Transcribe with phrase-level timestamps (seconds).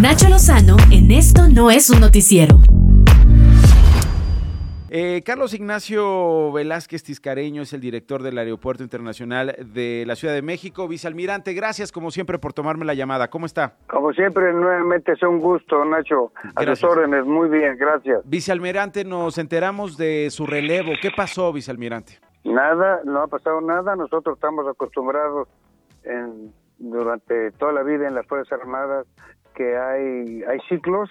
[0.00, 2.56] Nacho Lozano en Esto no es un noticiero.
[4.88, 10.40] Eh, Carlos Ignacio Velázquez Tiscareño es el director del Aeropuerto Internacional de la Ciudad de
[10.40, 10.88] México.
[10.88, 13.28] Vicealmirante, gracias como siempre por tomarme la llamada.
[13.28, 13.74] ¿Cómo está?
[13.86, 16.32] Como siempre, nuevamente es un gusto, Nacho.
[16.54, 18.22] A sus órdenes, muy bien, gracias.
[18.24, 20.92] Vicealmirante, nos enteramos de su relevo.
[21.02, 22.18] ¿Qué pasó, vicealmirante?
[22.44, 23.94] Nada, no ha pasado nada.
[23.94, 25.48] Nosotros estamos acostumbrados
[26.04, 29.06] en, durante toda la vida en las Fuerzas Armadas
[29.54, 31.10] que hay, hay ciclos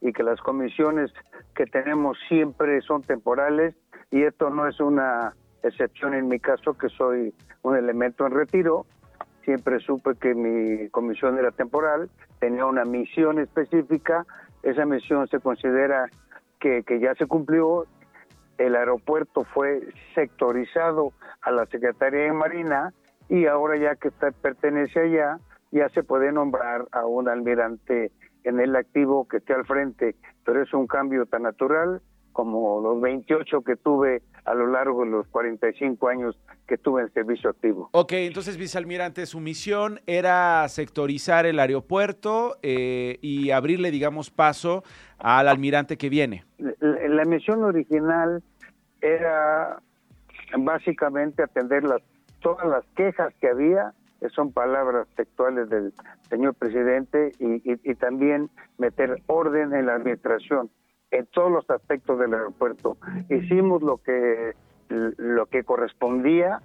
[0.00, 1.12] y que las comisiones
[1.54, 3.74] que tenemos siempre son temporales
[4.10, 8.86] y esto no es una excepción en mi caso que soy un elemento en retiro.
[9.44, 14.24] Siempre supe que mi comisión era temporal, tenía una misión específica,
[14.62, 16.08] esa misión se considera
[16.60, 17.86] que, que ya se cumplió,
[18.58, 19.80] el aeropuerto fue
[20.14, 22.92] sectorizado a la Secretaría de Marina
[23.28, 25.38] y ahora ya que está, pertenece allá,
[25.72, 28.12] ya se puede nombrar a un almirante
[28.44, 30.14] en el activo que esté al frente,
[30.44, 32.00] pero es un cambio tan natural
[32.32, 37.12] como los 28 que tuve a lo largo de los 45 años que tuve en
[37.12, 37.90] servicio activo.
[37.92, 44.82] Ok, entonces, vicealmirante, su misión era sectorizar el aeropuerto eh, y abrirle, digamos, paso
[45.18, 46.44] al almirante que viene.
[46.58, 48.42] La, la misión original
[49.00, 49.80] era
[50.58, 52.02] básicamente atender las,
[52.40, 53.92] todas las quejas que había
[54.30, 55.92] son palabras textuales del
[56.28, 60.70] señor presidente y, también meter orden en la administración
[61.10, 62.96] en todos los aspectos del aeropuerto.
[63.28, 64.54] Hicimos lo que
[64.88, 66.60] lo que correspondía.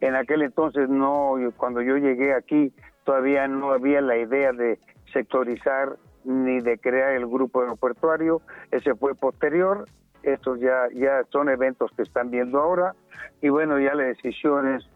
[0.00, 2.72] En aquel entonces no, cuando yo llegué aquí
[3.04, 4.78] todavía no había la idea de
[5.12, 8.42] sectorizar ni de crear el grupo aeroportuario.
[8.70, 9.86] Ese fue posterior.
[10.22, 12.94] Estos ya ya son eventos que están viendo ahora
[13.40, 14.88] y bueno ya la decisión es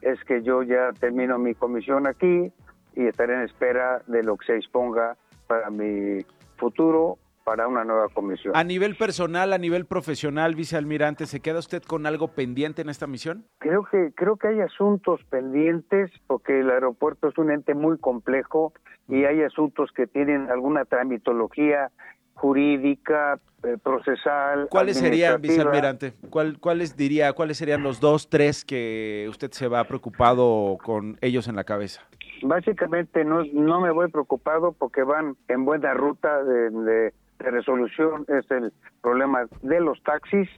[0.00, 2.52] es que yo ya termino mi comisión aquí
[2.94, 5.16] y estaré en espera de lo que se disponga
[5.46, 6.24] para mi
[6.56, 8.56] futuro para una nueva comisión.
[8.56, 13.06] A nivel personal, a nivel profesional, vicealmirante, ¿se queda usted con algo pendiente en esta
[13.06, 13.44] misión?
[13.58, 18.72] Creo que creo que hay asuntos pendientes porque el aeropuerto es un ente muy complejo
[19.06, 21.92] y hay asuntos que tienen alguna tramitología
[22.36, 24.68] jurídica, eh, procesal.
[24.70, 26.12] ¿Cuáles serían, vicealmirante?
[26.30, 31.48] ¿Cuál, ¿Cuáles diría, cuáles serían los dos, tres que usted se va preocupado con ellos
[31.48, 32.02] en la cabeza?
[32.42, 38.26] Básicamente no, no me voy preocupado porque van en buena ruta de, de, de resolución.
[38.28, 40.48] Es el problema de los taxis,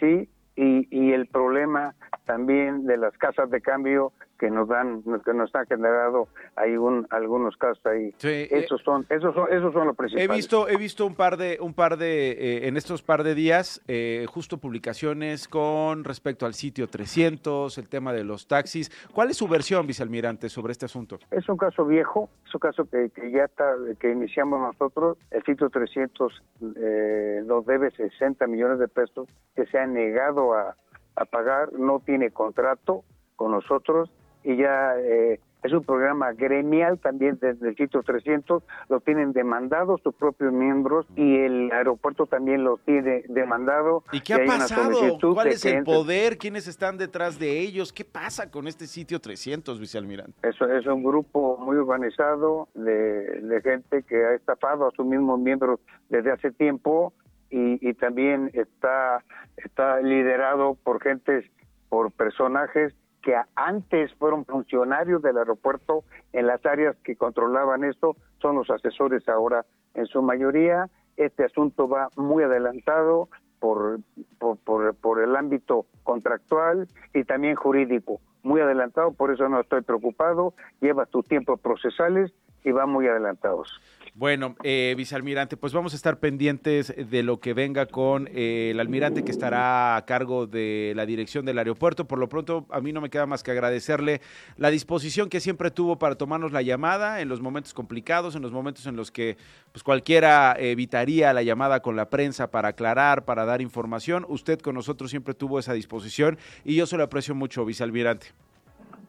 [0.00, 0.28] ¿sí?
[0.56, 1.94] Y, y el problema
[2.30, 7.04] también de las casas de cambio que nos dan que nos han generado hay un,
[7.10, 8.14] algunos casos ahí.
[8.18, 10.30] Sí, esos son esos son esos son los principales.
[10.30, 13.34] he visto he visto un par de un par de eh, en estos par de
[13.34, 18.92] días eh, justo publicaciones con respecto al sitio 300 el tema de los taxis.
[19.12, 22.84] Cuál es su versión vicealmirante sobre este asunto es un caso viejo es un caso
[22.84, 25.18] que, que ya está que iniciamos nosotros.
[25.32, 26.42] El sitio 300
[26.76, 30.76] eh, nos debe 60 millones de pesos que se ha negado a,
[31.20, 33.04] a pagar no tiene contrato
[33.36, 34.10] con nosotros
[34.42, 39.98] y ya eh, es un programa gremial también desde el sitio 300, lo tienen demandado
[40.02, 44.02] sus propios miembros y el aeropuerto también lo tiene demandado.
[44.12, 45.18] ¿Y qué ha pasado?
[45.34, 46.38] ¿Cuál es el poder?
[46.38, 47.92] ¿Quiénes están detrás de ellos?
[47.92, 50.32] ¿Qué pasa con este sitio 300, vicealmirante?
[50.48, 55.38] Eso es un grupo muy organizado de, de gente que ha estafado a sus mismos
[55.38, 57.12] miembros desde hace tiempo
[57.50, 59.24] y, y también está,
[59.56, 61.44] está liderado por gentes,
[61.88, 68.56] por personajes que antes fueron funcionarios del aeropuerto en las áreas que controlaban esto, son
[68.56, 70.86] los asesores ahora en su mayoría.
[71.16, 73.28] Este asunto va muy adelantado
[73.58, 73.98] por,
[74.38, 79.82] por, por, por el ámbito contractual y también jurídico, muy adelantado, por eso no estoy
[79.82, 82.32] preocupado, lleva tus tiempos procesales
[82.64, 83.80] y va muy adelantados.
[84.14, 88.80] Bueno, eh, vicealmirante, pues vamos a estar pendientes de lo que venga con eh, el
[88.80, 92.06] almirante que estará a cargo de la dirección del aeropuerto.
[92.06, 94.20] Por lo pronto, a mí no me queda más que agradecerle
[94.56, 98.52] la disposición que siempre tuvo para tomarnos la llamada en los momentos complicados, en los
[98.52, 99.36] momentos en los que
[99.72, 104.26] pues cualquiera evitaría la llamada con la prensa para aclarar, para dar información.
[104.28, 108.28] Usted con nosotros siempre tuvo esa disposición y yo se lo aprecio mucho, vicealmirante.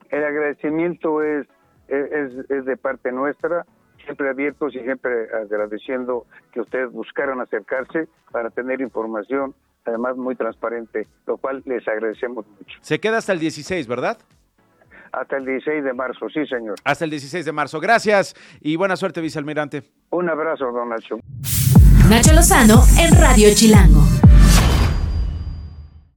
[0.10, 1.48] El agradecimiento es,
[1.92, 3.66] es, es de parte nuestra
[4.04, 9.54] siempre abiertos y siempre agradeciendo que ustedes buscaron acercarse para tener información,
[9.86, 12.78] además muy transparente, lo cual les agradecemos mucho.
[12.82, 14.18] Se queda hasta el 16, ¿verdad?
[15.12, 16.76] Hasta el 16 de marzo, sí, señor.
[16.86, 17.80] Hasta el 16 de marzo.
[17.80, 19.84] Gracias y buena suerte, vicealmirante.
[20.12, 21.20] Un abrazo, don Nacho.
[22.10, 24.31] Nacho Lozano en Radio Chilango.